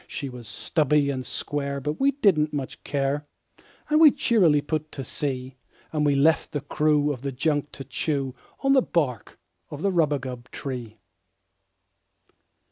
She 0.07 0.29
was 0.29 0.47
stubby 0.47 1.11
and 1.11 1.23
square, 1.23 1.79
but 1.79 1.99
we 1.99 2.09
didn't 2.09 2.51
much 2.53 2.83
care, 2.83 3.27
And 3.87 4.01
we 4.01 4.09
cheerily 4.09 4.59
put 4.59 4.91
to 4.93 5.03
sea; 5.03 5.57
And 5.93 6.03
we 6.03 6.15
left 6.15 6.53
the 6.53 6.61
crew 6.61 7.13
of 7.13 7.21
the 7.21 7.31
junk 7.31 7.71
to 7.73 7.83
chew 7.83 8.33
The 8.63 8.81
bark 8.81 9.37
of 9.69 9.83
the 9.83 9.91
rubagub 9.91 10.49
tree. 10.49 10.97